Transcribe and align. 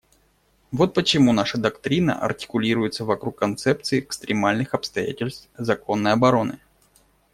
Вот 0.71 0.95
почему 0.95 1.31
наша 1.31 1.59
доктрина 1.59 2.19
артикулируется 2.19 3.05
вокруг 3.05 3.35
концепции 3.37 3.99
экстремальных 3.99 4.73
обстоятельств 4.73 5.47
законной 5.59 6.13
обороны. 6.13 6.57